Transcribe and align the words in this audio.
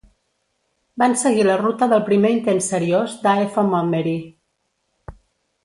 Van 1.01 1.13
seguir 1.23 1.43
la 1.49 1.57
ruta 1.61 1.89
del 1.91 2.01
primer 2.09 2.33
intent 2.37 2.63
seriós 2.69 3.15
d'A 3.27 3.35
F 3.45 3.67
Mummery. 3.69 4.17